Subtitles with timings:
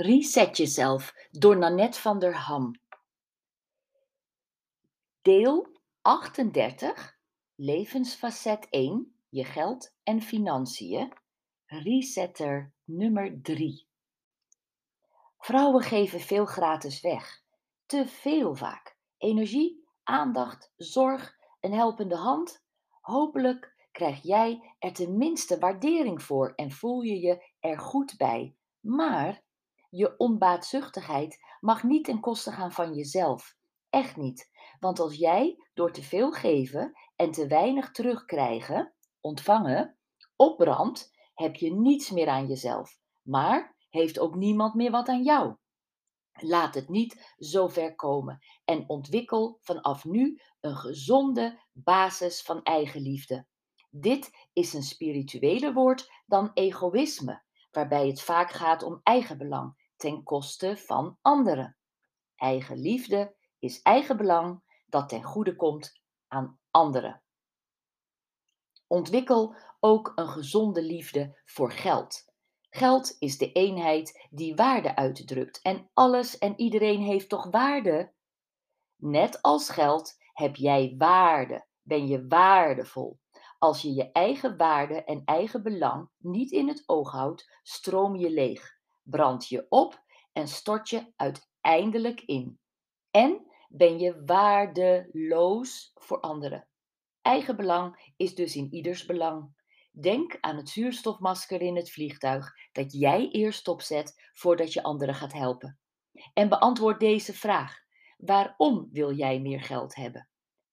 [0.00, 2.80] Reset jezelf door Nanette van der Ham.
[5.22, 5.68] Deel
[6.02, 7.18] 38,
[7.54, 11.12] levensfacet 1, je geld en financiën.
[11.66, 13.86] Resetter nummer 3.
[15.38, 17.42] Vrouwen geven veel gratis weg.
[17.86, 18.96] Te veel vaak.
[19.16, 22.64] Energie, aandacht, zorg, een helpende hand.
[23.00, 28.56] Hopelijk krijg jij er tenminste waardering voor en voel je je er goed bij.
[28.80, 29.46] Maar
[29.88, 33.56] je onbaatzuchtigheid mag niet ten koste gaan van jezelf.
[33.90, 34.50] Echt niet.
[34.80, 39.98] Want als jij door te veel geven en te weinig terugkrijgen, ontvangen,
[40.36, 42.98] opbrandt, heb je niets meer aan jezelf.
[43.22, 45.56] Maar heeft ook niemand meer wat aan jou.
[46.32, 53.46] Laat het niet zo ver komen en ontwikkel vanaf nu een gezonde basis van eigenliefde.
[53.90, 60.76] Dit is een spiritueler woord dan egoïsme, waarbij het vaak gaat om eigenbelang ten koste
[60.76, 61.76] van anderen.
[62.36, 67.22] Eigenliefde is eigenbelang dat ten goede komt aan anderen.
[68.86, 72.26] Ontwikkel ook een gezonde liefde voor geld.
[72.70, 78.12] Geld is de eenheid die waarde uitdrukt en alles en iedereen heeft toch waarde?
[78.96, 83.18] Net als geld heb jij waarde, ben je waardevol.
[83.58, 88.30] Als je je eigen waarde en eigen belang niet in het oog houdt, stroom je
[88.30, 88.77] leeg,
[89.10, 92.60] brand je op en stort je uiteindelijk in.
[93.10, 96.68] En ben je waardeloos voor anderen.
[97.22, 99.56] Eigen belang is dus in ieders belang.
[99.90, 105.32] Denk aan het zuurstofmasker in het vliegtuig dat jij eerst opzet voordat je anderen gaat
[105.32, 105.78] helpen.
[106.32, 107.76] En beantwoord deze vraag:
[108.16, 110.28] waarom wil jij meer geld hebben?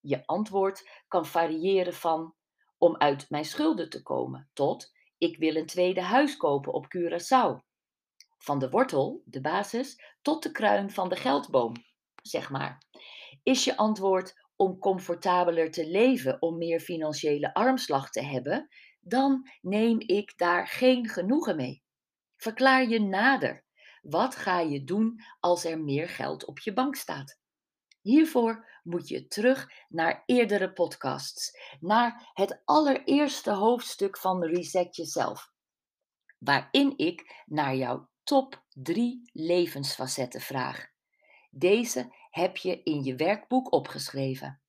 [0.00, 2.34] Je antwoord kan variëren van
[2.78, 7.69] om uit mijn schulden te komen tot ik wil een tweede huis kopen op Curaçao.
[8.42, 11.74] Van de wortel, de basis, tot de kruin van de geldboom,
[12.22, 12.82] zeg maar.
[13.42, 18.68] Is je antwoord om comfortabeler te leven, om meer financiële armslag te hebben,
[19.00, 21.82] dan neem ik daar geen genoegen mee.
[22.36, 23.64] Verklaar je nader.
[24.02, 27.38] Wat ga je doen als er meer geld op je bank staat?
[28.00, 31.50] Hiervoor moet je terug naar eerdere podcasts,
[31.80, 35.52] naar het allereerste hoofdstuk van Reset Jezelf,
[36.38, 40.88] waarin ik naar jouw top 3 levensfacetten vraag.
[41.50, 44.60] Deze heb je in je werkboek opgeschreven.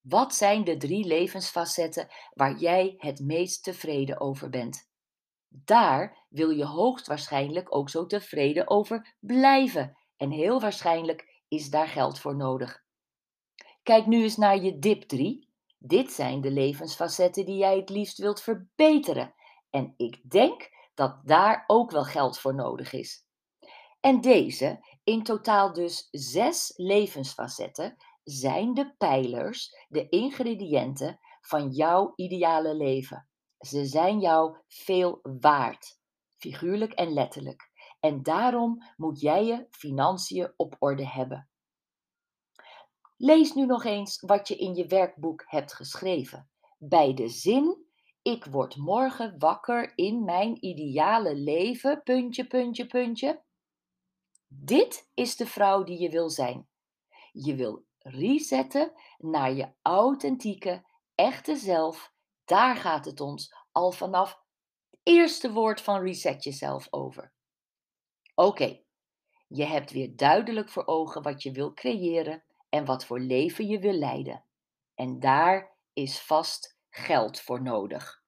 [0.00, 4.90] Wat zijn de drie levensfacetten waar jij het meest tevreden over bent?
[5.48, 12.18] Daar wil je hoogstwaarschijnlijk ook zo tevreden over blijven en heel waarschijnlijk is daar geld
[12.18, 12.84] voor nodig.
[13.82, 15.48] Kijk nu eens naar je dip 3.
[15.78, 19.34] Dit zijn de levensfacetten die jij het liefst wilt verbeteren
[19.70, 23.26] en ik denk dat daar ook wel geld voor nodig is.
[24.00, 32.74] En deze, in totaal dus zes levensfacetten, zijn de pijlers, de ingrediënten van jouw ideale
[32.74, 33.28] leven.
[33.58, 35.98] Ze zijn jou veel waard,
[36.36, 37.70] figuurlijk en letterlijk.
[38.00, 41.48] En daarom moet jij je financiën op orde hebben.
[43.16, 46.50] Lees nu nog eens wat je in je werkboek hebt geschreven.
[46.78, 47.83] Bij de zin:
[48.24, 52.02] Ik word morgen wakker in mijn ideale leven.
[52.02, 53.42] Puntje, puntje, puntje.
[54.48, 56.68] Dit is de vrouw die je wil zijn.
[57.32, 62.12] Je wil resetten naar je authentieke, echte zelf.
[62.44, 64.30] Daar gaat het ons al vanaf
[64.90, 67.32] het eerste woord van reset jezelf over.
[68.34, 68.80] Oké,
[69.48, 73.78] je hebt weer duidelijk voor ogen wat je wil creëren en wat voor leven je
[73.78, 74.44] wil leiden.
[74.94, 78.22] En daar is vast geld voor nodig.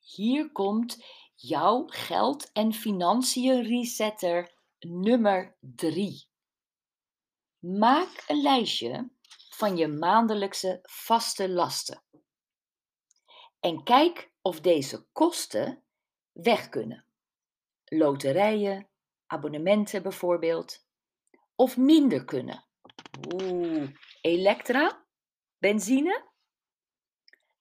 [0.00, 1.04] Hier komt
[1.34, 6.28] jouw geld- en financiën resetter nummer 3.
[7.58, 9.10] Maak een lijstje
[9.48, 12.02] van je maandelijkse vaste lasten.
[13.60, 15.84] En kijk of deze kosten
[16.32, 17.06] weg kunnen.
[17.84, 18.88] Loterijen,
[19.26, 20.86] abonnementen bijvoorbeeld.
[21.54, 22.66] Of minder kunnen.
[23.32, 23.90] Oeh,
[24.20, 25.01] elektra,
[25.62, 26.30] benzine.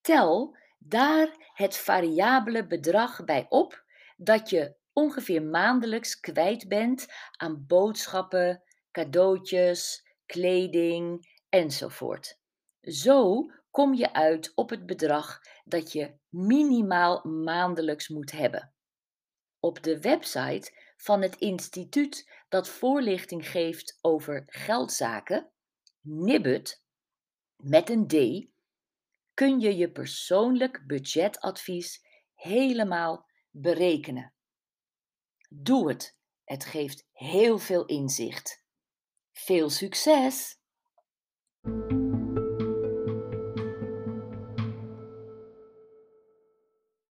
[0.00, 3.84] Tel daar het variabele bedrag bij op
[4.16, 7.06] dat je ongeveer maandelijks kwijt bent
[7.36, 12.38] aan boodschappen, cadeautjes, kleding enzovoort.
[12.80, 18.74] Zo kom je uit op het bedrag dat je minimaal maandelijks moet hebben.
[19.60, 25.50] Op de website van het instituut dat voorlichting geeft over geldzaken,
[26.00, 26.81] Nibbet,
[27.62, 28.46] met een D,
[29.34, 34.34] kun je je persoonlijk budgetadvies helemaal berekenen.
[35.48, 36.20] Doe het.
[36.44, 38.64] Het geeft heel veel inzicht.
[39.32, 40.60] Veel succes!